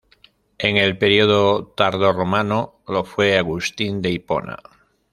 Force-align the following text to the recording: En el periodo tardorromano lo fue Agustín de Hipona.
En 0.57 0.77
el 0.77 0.97
periodo 0.97 1.63
tardorromano 1.77 2.81
lo 2.87 3.03
fue 3.03 3.37
Agustín 3.37 4.01
de 4.01 4.09
Hipona. 4.09 4.57